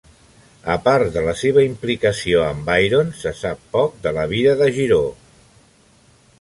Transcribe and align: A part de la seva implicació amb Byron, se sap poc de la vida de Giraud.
A 0.75 0.77
part 0.87 1.11
de 1.17 1.21
la 1.27 1.35
seva 1.41 1.65
implicació 1.65 2.41
amb 2.47 2.65
Byron, 2.71 3.13
se 3.21 3.35
sap 3.43 3.63
poc 3.77 4.03
de 4.07 4.17
la 4.21 4.27
vida 4.35 4.59
de 4.65 4.73
Giraud. 4.79 5.33